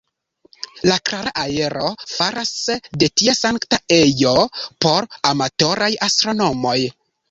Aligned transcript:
La 0.91 0.95
klara 1.09 1.33
aero 1.41 1.91
faras 2.15 2.55
de 3.05 3.11
tie 3.23 3.37
sankta 3.43 3.83
ejo 4.01 4.35
por 4.85 5.13
amatoraj 5.35 5.97
astronomoj. 6.13 6.81